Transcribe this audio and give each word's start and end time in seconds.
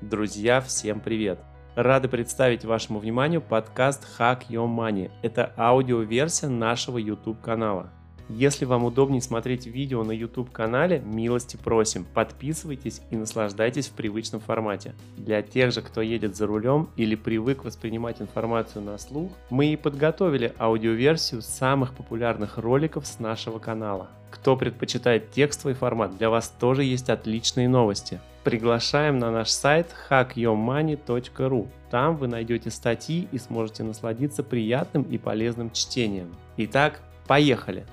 Друзья, 0.00 0.60
всем 0.60 1.00
привет! 1.00 1.40
Рады 1.74 2.06
представить 2.06 2.64
вашему 2.64 3.00
вниманию 3.00 3.40
подкаст 3.40 4.06
Hack 4.16 4.42
Your 4.48 4.68
Money. 4.68 5.10
Это 5.22 5.52
аудиоверсия 5.56 6.48
нашего 6.48 6.98
YouTube 6.98 7.40
канала. 7.40 7.90
Если 8.28 8.64
вам 8.64 8.84
удобнее 8.84 9.20
смотреть 9.20 9.66
видео 9.66 10.04
на 10.04 10.12
YouTube 10.12 10.52
канале, 10.52 11.00
милости 11.00 11.56
просим, 11.56 12.04
подписывайтесь 12.14 13.00
и 13.10 13.16
наслаждайтесь 13.16 13.88
в 13.88 13.94
привычном 13.94 14.40
формате. 14.40 14.94
Для 15.16 15.42
тех 15.42 15.72
же, 15.72 15.82
кто 15.82 16.00
едет 16.00 16.36
за 16.36 16.46
рулем 16.46 16.90
или 16.94 17.16
привык 17.16 17.64
воспринимать 17.64 18.22
информацию 18.22 18.84
на 18.84 18.98
слух, 18.98 19.32
мы 19.50 19.72
и 19.72 19.76
подготовили 19.76 20.54
аудиоверсию 20.60 21.42
самых 21.42 21.92
популярных 21.94 22.56
роликов 22.58 23.04
с 23.04 23.18
нашего 23.18 23.58
канала. 23.58 24.10
Кто 24.30 24.56
предпочитает 24.56 25.32
текстовый 25.32 25.74
формат, 25.74 26.16
для 26.16 26.30
вас 26.30 26.54
тоже 26.60 26.84
есть 26.84 27.10
отличные 27.10 27.68
новости. 27.68 28.20
Приглашаем 28.48 29.18
на 29.18 29.30
наш 29.30 29.50
сайт 29.50 29.94
hackyourmoney.ru. 30.08 31.68
Там 31.90 32.16
вы 32.16 32.28
найдете 32.28 32.70
статьи 32.70 33.28
и 33.30 33.36
сможете 33.36 33.82
насладиться 33.82 34.42
приятным 34.42 35.02
и 35.02 35.18
полезным 35.18 35.70
чтением. 35.70 36.34
Итак, 36.56 37.02
поехали! 37.26 37.84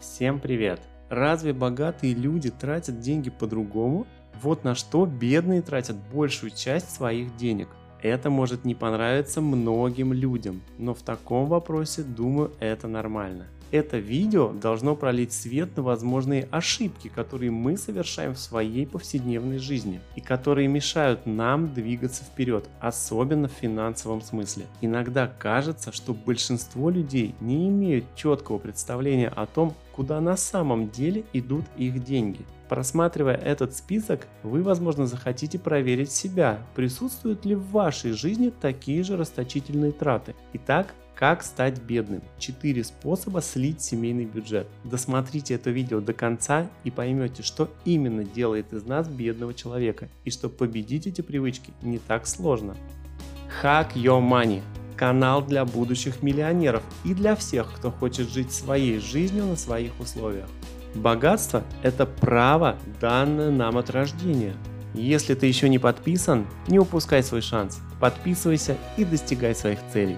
Всем 0.00 0.40
привет! 0.40 0.80
Разве 1.10 1.52
богатые 1.52 2.14
люди 2.14 2.50
тратят 2.50 3.00
деньги 3.00 3.28
по-другому? 3.28 4.06
Вот 4.40 4.64
на 4.64 4.74
что 4.74 5.04
бедные 5.04 5.60
тратят 5.60 5.96
большую 6.10 6.52
часть 6.52 6.90
своих 6.90 7.36
денег. 7.36 7.68
Это 8.00 8.30
может 8.30 8.64
не 8.64 8.74
понравиться 8.74 9.42
многим 9.42 10.14
людям, 10.14 10.62
но 10.78 10.94
в 10.94 11.02
таком 11.02 11.48
вопросе, 11.48 12.02
думаю, 12.02 12.52
это 12.60 12.88
нормально. 12.88 13.46
Это 13.72 13.96
видео 13.96 14.52
должно 14.52 14.94
пролить 14.94 15.32
свет 15.32 15.78
на 15.78 15.82
возможные 15.82 16.46
ошибки, 16.50 17.08
которые 17.08 17.50
мы 17.50 17.78
совершаем 17.78 18.34
в 18.34 18.38
своей 18.38 18.86
повседневной 18.86 19.56
жизни 19.56 20.02
и 20.14 20.20
которые 20.20 20.68
мешают 20.68 21.24
нам 21.24 21.72
двигаться 21.72 22.22
вперед, 22.22 22.68
особенно 22.80 23.48
в 23.48 23.52
финансовом 23.52 24.20
смысле. 24.20 24.66
Иногда 24.82 25.26
кажется, 25.26 25.90
что 25.90 26.12
большинство 26.12 26.90
людей 26.90 27.34
не 27.40 27.68
имеют 27.68 28.04
четкого 28.14 28.58
представления 28.58 29.28
о 29.28 29.46
том, 29.46 29.74
куда 29.92 30.20
на 30.20 30.36
самом 30.36 30.90
деле 30.90 31.24
идут 31.32 31.64
их 31.78 32.04
деньги. 32.04 32.40
Просматривая 32.68 33.36
этот 33.36 33.74
список, 33.74 34.26
вы, 34.42 34.62
возможно, 34.62 35.06
захотите 35.06 35.58
проверить 35.58 36.10
себя, 36.10 36.58
присутствуют 36.74 37.46
ли 37.46 37.54
в 37.54 37.70
вашей 37.70 38.12
жизни 38.12 38.50
такие 38.50 39.02
же 39.02 39.16
расточительные 39.16 39.92
траты. 39.92 40.34
Итак, 40.54 40.94
как 41.14 41.42
стать 41.42 41.80
бедным? 41.80 42.22
Четыре 42.38 42.82
способа 42.82 43.42
слить 43.42 43.80
семейный 43.80 44.24
бюджет. 44.24 44.66
Досмотрите 44.82 45.54
это 45.54 45.70
видео 45.70 46.00
до 46.00 46.12
конца 46.12 46.68
и 46.84 46.90
поймете, 46.90 47.42
что 47.42 47.70
именно 47.84 48.24
делает 48.24 48.72
из 48.72 48.84
нас 48.84 49.08
бедного 49.08 49.54
человека 49.54 50.08
и 50.24 50.30
что 50.30 50.48
победить 50.48 51.06
эти 51.06 51.20
привычки 51.20 51.72
не 51.82 51.98
так 51.98 52.26
сложно. 52.26 52.76
Hack 53.62 53.94
Your 53.94 54.20
Money– 54.20 54.62
канал 54.96 55.42
для 55.42 55.64
будущих 55.64 56.22
миллионеров 56.22 56.82
и 57.04 57.14
для 57.14 57.36
всех, 57.36 57.72
кто 57.76 57.90
хочет 57.90 58.30
жить 58.30 58.52
своей 58.52 58.98
жизнью 58.98 59.46
на 59.46 59.56
своих 59.56 59.98
условиях. 60.00 60.48
Богатство– 60.94 61.62
это 61.82 62.06
право, 62.06 62.76
данное 63.00 63.50
нам 63.50 63.78
от 63.78 63.90
рождения. 63.90 64.54
Если 64.94 65.34
ты 65.34 65.46
еще 65.46 65.68
не 65.68 65.78
подписан, 65.78 66.46
не 66.68 66.78
упускай 66.78 67.22
свой 67.22 67.40
шанс. 67.40 67.80
Подписывайся 67.98 68.76
и 68.96 69.04
достигай 69.04 69.54
своих 69.54 69.78
целей. 69.92 70.16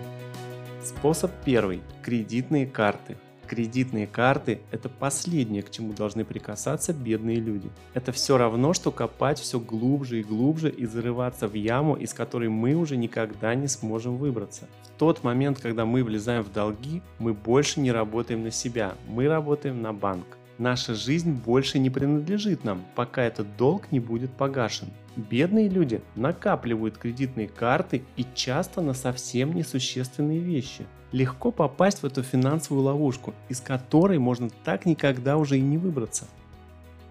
Способ 0.84 1.30
первый. 1.46 1.80
Кредитные 2.02 2.66
карты. 2.66 3.16
Кредитные 3.46 4.06
карты– 4.06 4.60
это 4.70 4.90
последнее, 4.90 5.62
к 5.62 5.70
чему 5.70 5.94
должны 5.94 6.26
прикасаться 6.26 6.92
бедные 6.92 7.36
люди. 7.36 7.70
Это 7.94 8.12
все 8.12 8.36
равно, 8.36 8.74
что 8.74 8.90
копать 8.90 9.38
все 9.38 9.58
глубже 9.58 10.20
и 10.20 10.22
глубже 10.22 10.68
и 10.68 10.84
зарываться 10.84 11.48
в 11.48 11.54
яму, 11.54 11.94
из 11.94 12.12
которой 12.12 12.50
мы 12.50 12.74
уже 12.74 12.98
никогда 12.98 13.54
не 13.54 13.66
сможем 13.66 14.18
выбраться. 14.18 14.68
В 14.82 14.98
тот 14.98 15.24
момент, 15.24 15.58
когда 15.58 15.86
мы 15.86 16.04
влезаем 16.04 16.42
в 16.42 16.52
долги, 16.52 17.00
мы 17.18 17.32
больше 17.32 17.80
не 17.80 17.90
работаем 17.90 18.42
на 18.42 18.50
себя, 18.50 18.94
мы 19.08 19.26
работаем 19.26 19.80
на 19.80 19.94
банк. 19.94 20.26
Наша 20.58 20.94
жизнь 20.94 21.32
больше 21.32 21.80
не 21.80 21.90
принадлежит 21.90 22.62
нам, 22.62 22.84
пока 22.94 23.22
этот 23.22 23.56
долг 23.56 23.90
не 23.90 23.98
будет 23.98 24.30
погашен. 24.30 24.88
Бедные 25.16 25.68
люди 25.68 26.00
накапливают 26.14 26.96
кредитные 26.96 27.48
карты 27.48 28.04
и 28.16 28.24
часто 28.34 28.80
на 28.80 28.94
совсем 28.94 29.54
несущественные 29.54 30.38
вещи. 30.38 30.86
Легко 31.10 31.50
попасть 31.50 32.02
в 32.02 32.06
эту 32.06 32.22
финансовую 32.22 32.84
ловушку, 32.84 33.34
из 33.48 33.60
которой 33.60 34.18
можно 34.18 34.48
так 34.64 34.86
никогда 34.86 35.36
уже 35.38 35.58
и 35.58 35.62
не 35.62 35.78
выбраться. 35.78 36.26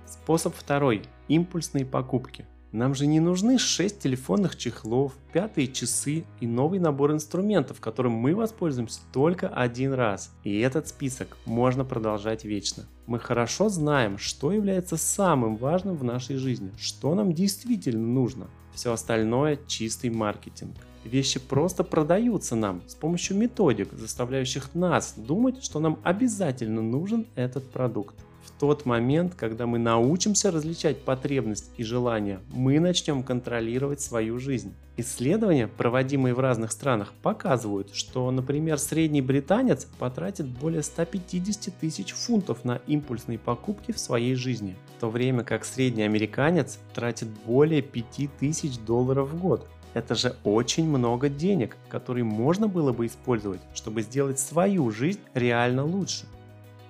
Способ 0.06 0.56
второй. 0.56 1.04
Импульсные 1.28 1.86
покупки. 1.86 2.46
Нам 2.74 2.96
же 2.96 3.06
не 3.06 3.20
нужны 3.20 3.60
6 3.60 4.00
телефонных 4.00 4.58
чехлов, 4.58 5.14
пятые 5.32 5.68
часы 5.68 6.26
и 6.40 6.48
новый 6.48 6.80
набор 6.80 7.12
инструментов, 7.12 7.80
которым 7.80 8.14
мы 8.14 8.34
воспользуемся 8.34 9.02
только 9.14 9.48
один 9.48 9.94
раз. 9.94 10.32
И 10.44 10.58
этот 10.60 10.88
список 10.88 11.38
можно 11.46 11.86
продолжать 11.86 12.46
вечно. 12.46 12.86
Мы 13.06 13.20
хорошо 13.20 13.70
знаем, 13.70 14.18
что 14.18 14.52
является 14.52 14.98
самым 14.98 15.56
важным 15.56 15.96
в 15.96 16.04
нашей 16.04 16.38
жизни, 16.38 16.72
что 16.80 17.14
нам 17.14 17.34
действительно 17.34 18.08
нужно. 18.08 18.48
Все 18.74 18.92
остальное 18.92 19.60
чистый 19.68 20.10
маркетинг. 20.10 20.76
Вещи 21.04 21.40
просто 21.40 21.84
продаются 21.84 22.56
нам 22.56 22.82
с 22.88 22.96
помощью 22.96 23.38
методик, 23.38 23.94
заставляющих 23.94 24.74
нас 24.74 25.14
думать, 25.18 25.64
что 25.64 25.80
нам 25.80 26.00
обязательно 26.04 26.82
нужен 26.82 27.28
этот 27.36 27.70
продукт 27.70 28.16
тот 28.64 28.86
момент, 28.86 29.36
когда 29.36 29.66
мы 29.66 29.78
научимся 29.78 30.50
различать 30.50 31.02
потребность 31.02 31.70
и 31.76 31.84
желание, 31.84 32.40
мы 32.54 32.80
начнем 32.80 33.22
контролировать 33.22 34.00
свою 34.00 34.40
жизнь. 34.40 34.74
Исследования, 34.96 35.68
проводимые 35.68 36.34
в 36.34 36.40
разных 36.40 36.72
странах, 36.72 37.12
показывают, 37.22 37.94
что, 37.94 38.32
например, 38.32 38.78
средний 38.78 39.22
британец 39.22 39.86
потратит 40.00 40.48
более 40.48 40.82
150 40.82 41.76
тысяч 41.76 42.14
фунтов 42.14 42.64
на 42.64 42.78
импульсные 42.88 43.38
покупки 43.38 43.92
в 43.92 44.00
своей 44.00 44.36
жизни, 44.36 44.78
в 44.96 45.02
то 45.02 45.10
время 45.10 45.44
как 45.44 45.66
средний 45.66 46.04
американец 46.04 46.80
тратит 46.94 47.28
более 47.46 47.82
5000 47.82 48.78
долларов 48.80 49.30
в 49.30 49.42
год. 49.42 49.68
Это 49.94 50.16
же 50.16 50.36
очень 50.44 50.88
много 50.88 51.30
денег, 51.30 51.78
которые 51.90 52.24
можно 52.24 52.68
было 52.68 52.92
бы 52.92 53.06
использовать, 53.06 53.62
чтобы 53.74 54.02
сделать 54.02 54.40
свою 54.40 54.90
жизнь 54.92 55.20
реально 55.34 55.86
лучше. 55.86 56.26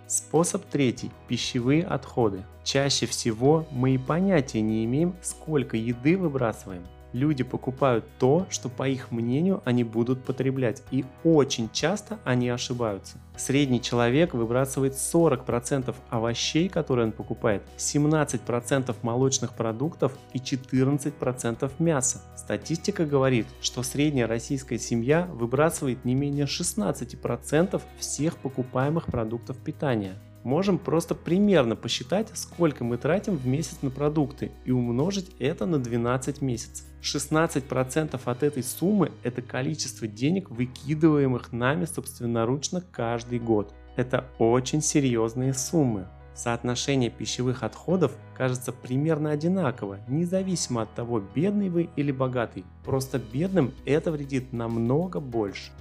Способ 0.07 0.65
третий– 0.65 1.11
пищевые 1.27 1.83
отходы. 1.83 2.43
Чаще 2.63 3.05
всего 3.05 3.65
мы 3.71 3.95
и 3.95 3.97
понятия 3.97 4.61
не 4.61 4.85
имеем, 4.85 5.15
сколько 5.21 5.75
еды 5.75 6.17
выбрасываем. 6.17 6.83
Люди 7.13 7.43
покупают 7.43 8.05
то, 8.17 8.47
что 8.49 8.69
по 8.69 8.87
их 8.87 9.11
мнению 9.11 9.61
они 9.65 9.83
будут 9.83 10.23
потреблять, 10.23 10.83
и 10.89 11.05
очень 11.23 11.69
часто 11.71 12.19
они 12.25 12.49
ошибаются. 12.49 13.17
Средний 13.37 13.81
человек 13.81 14.33
выбрасывает 14.33 14.93
40% 14.93 15.95
овощей, 16.09 16.69
которые 16.69 17.07
он 17.07 17.11
покупает, 17.11 17.63
17% 17.77 18.95
молочных 19.03 19.53
продуктов 19.53 20.13
и 20.33 20.39
14% 20.39 21.71
мяса. 21.79 22.21
Статистика 22.35 23.05
говорит, 23.05 23.47
что 23.61 23.83
средняя 23.83 24.27
российская 24.27 24.79
семья 24.79 25.27
выбрасывает 25.31 26.05
не 26.05 26.15
менее 26.15 26.45
16% 26.45 27.81
всех 27.99 28.37
покупаемых 28.37 29.05
продуктов 29.05 29.57
питания 29.57 30.15
можем 30.43 30.77
просто 30.77 31.15
примерно 31.15 31.75
посчитать, 31.75 32.29
сколько 32.33 32.83
мы 32.83 32.97
тратим 32.97 33.35
в 33.35 33.47
месяц 33.47 33.77
на 33.81 33.89
продукты 33.89 34.51
и 34.65 34.71
умножить 34.71 35.31
это 35.39 35.65
на 35.65 35.79
12 35.79 36.41
месяцев. 36.41 36.85
16% 37.01 38.19
от 38.23 38.43
этой 38.43 38.63
суммы– 38.63 39.11
это 39.23 39.41
количество 39.41 40.07
денег, 40.07 40.49
выкидываемых 40.49 41.51
нами 41.51 41.85
собственноручно 41.85 42.81
каждый 42.91 43.39
год. 43.39 43.73
Это 43.95 44.25
очень 44.39 44.81
серьезные 44.81 45.53
суммы. 45.53 46.07
Соотношение 46.33 47.11
пищевых 47.11 47.61
отходов 47.61 48.13
кажется 48.35 48.71
примерно 48.71 49.29
одинаково, 49.29 49.99
независимо 50.07 50.81
от 50.81 50.93
того, 50.95 51.19
бедный 51.19 51.69
вы 51.69 51.89
или 51.95 52.11
богатый. 52.11 52.65
Просто 52.83 53.19
бедным 53.19 53.71
это 53.85 54.11
вредит 54.11 54.51
намного 54.51 55.19
больше. 55.19 55.71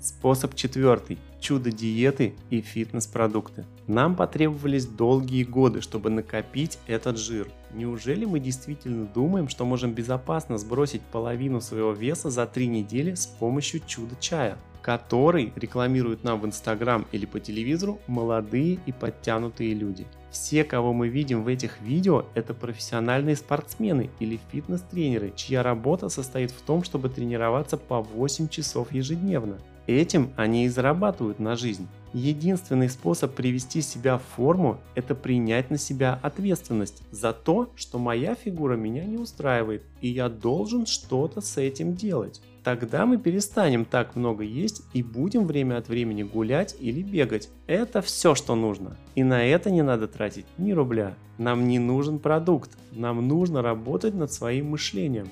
Способ 0.00 0.54
четвертый. 0.54 1.18
Чудо-диеты 1.40 2.34
и 2.50 2.60
фитнес-продукты. 2.60 3.64
Нам 3.88 4.14
потребовались 4.14 4.86
долгие 4.86 5.42
годы, 5.42 5.80
чтобы 5.80 6.08
накопить 6.08 6.78
этот 6.86 7.18
жир. 7.18 7.48
Неужели 7.72 8.24
мы 8.24 8.38
действительно 8.38 9.06
думаем, 9.06 9.48
что 9.48 9.64
можем 9.64 9.92
безопасно 9.92 10.56
сбросить 10.56 11.02
половину 11.02 11.60
своего 11.60 11.92
веса 11.92 12.30
за 12.30 12.46
три 12.46 12.68
недели 12.68 13.14
с 13.14 13.26
помощью 13.26 13.80
чудо-чая? 13.86 14.56
который 14.80 15.52
рекламируют 15.56 16.24
нам 16.24 16.40
в 16.40 16.46
Инстаграм 16.46 17.04
или 17.12 17.26
по 17.26 17.40
телевизору 17.40 17.98
молодые 18.06 18.78
и 18.86 18.92
подтянутые 18.92 19.74
люди. 19.74 20.06
Все, 20.30 20.64
кого 20.64 20.94
мы 20.94 21.08
видим 21.08 21.42
в 21.42 21.48
этих 21.48 21.80
видео, 21.82 22.24
это 22.34 22.54
профессиональные 22.54 23.36
спортсмены 23.36 24.08
или 24.18 24.40
фитнес-тренеры, 24.50 25.34
чья 25.36 25.62
работа 25.62 26.08
состоит 26.08 26.52
в 26.52 26.62
том, 26.62 26.84
чтобы 26.84 27.10
тренироваться 27.10 27.76
по 27.76 28.00
8 28.00 28.48
часов 28.48 28.90
ежедневно. 28.92 29.58
Этим 29.88 30.34
они 30.36 30.66
и 30.66 30.68
зарабатывают 30.68 31.38
на 31.38 31.56
жизнь. 31.56 31.88
Единственный 32.12 32.90
способ 32.90 33.34
привести 33.34 33.80
себя 33.80 34.18
в 34.18 34.22
форму– 34.36 34.78
это 34.94 35.14
принять 35.14 35.70
на 35.70 35.78
себя 35.78 36.18
ответственность 36.22 37.02
за 37.10 37.32
то, 37.32 37.72
что 37.74 37.98
моя 37.98 38.34
фигура 38.34 38.76
меня 38.76 39.04
не 39.04 39.16
устраивает, 39.16 39.82
и 40.02 40.08
я 40.08 40.28
должен 40.28 40.84
что-то 40.84 41.40
с 41.40 41.56
этим 41.56 41.94
делать. 41.94 42.42
Тогда 42.64 43.06
мы 43.06 43.16
перестанем 43.16 43.86
так 43.86 44.14
много 44.14 44.44
есть 44.44 44.82
и 44.92 45.02
будем 45.02 45.46
время 45.46 45.78
от 45.78 45.88
времени 45.88 46.22
гулять 46.22 46.76
или 46.78 47.02
бегать. 47.02 47.48
Это 47.66 48.02
все, 48.02 48.34
что 48.34 48.54
нужно. 48.54 48.98
И 49.14 49.24
на 49.24 49.42
это 49.42 49.70
не 49.70 49.80
надо 49.80 50.06
тратить 50.06 50.44
ни 50.58 50.72
рубля. 50.72 51.14
Нам 51.38 51.66
не 51.66 51.78
нужен 51.78 52.18
продукт, 52.18 52.76
нам 52.92 53.26
нужно 53.26 53.62
работать 53.62 54.12
над 54.12 54.30
своим 54.30 54.72
мышлением. 54.72 55.28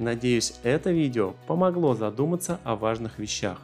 Надеюсь, 0.00 0.54
это 0.64 0.90
видео 0.90 1.34
помогло 1.46 1.94
задуматься 1.94 2.58
о 2.64 2.74
важных 2.74 3.20
вещах. 3.20 3.60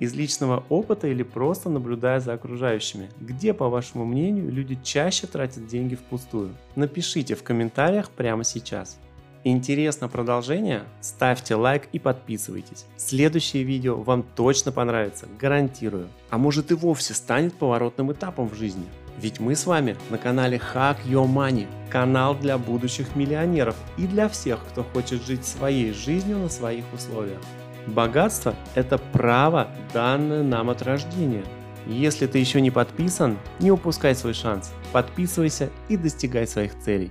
Из 0.00 0.14
личного 0.14 0.62
опыта 0.68 1.08
или 1.08 1.24
просто 1.24 1.68
наблюдая 1.68 2.20
за 2.20 2.32
окружающими, 2.32 3.10
где, 3.20 3.52
по 3.52 3.68
вашему 3.68 4.04
мнению, 4.04 4.52
люди 4.52 4.78
чаще 4.84 5.26
тратят 5.26 5.66
деньги 5.66 5.96
впустую? 5.96 6.54
Напишите 6.76 7.34
в 7.34 7.42
комментариях 7.42 8.10
прямо 8.10 8.44
сейчас. 8.44 8.98
Интересно 9.42 10.08
продолжение? 10.08 10.84
Ставьте 11.00 11.56
лайк 11.56 11.88
и 11.92 11.98
подписывайтесь. 11.98 12.86
Следующее 12.96 13.64
видео 13.64 13.96
вам 13.96 14.22
точно 14.22 14.70
понравится, 14.70 15.26
гарантирую. 15.40 16.08
А 16.30 16.38
может 16.38 16.70
и 16.70 16.74
вовсе 16.74 17.14
станет 17.14 17.54
поворотным 17.54 18.12
этапом 18.12 18.48
в 18.48 18.54
жизни. 18.54 18.84
Ведь 19.20 19.40
мы 19.40 19.56
с 19.56 19.66
вами 19.66 19.96
на 20.10 20.18
канале 20.18 20.60
Hack 20.74 20.98
Your 21.06 21.26
Money, 21.26 21.66
канал 21.90 22.36
для 22.36 22.56
будущих 22.56 23.16
миллионеров 23.16 23.74
и 23.96 24.06
для 24.06 24.28
всех, 24.28 24.60
кто 24.70 24.84
хочет 24.84 25.24
жить 25.26 25.44
своей 25.44 25.92
жизнью 25.92 26.38
на 26.38 26.48
своих 26.48 26.84
условиях. 26.94 27.40
Богатство– 27.88 28.54
это 28.74 28.98
право, 28.98 29.68
данное 29.94 30.42
нам 30.42 30.68
от 30.68 30.82
рождения. 30.82 31.44
Если 31.86 32.26
ты 32.26 32.38
еще 32.38 32.60
не 32.60 32.70
подписан, 32.70 33.38
не 33.60 33.70
упускай 33.70 34.14
свой 34.14 34.34
шанс. 34.34 34.72
Подписывайся 34.92 35.70
и 35.88 35.96
достигай 35.96 36.46
своих 36.46 36.78
целей. 36.78 37.10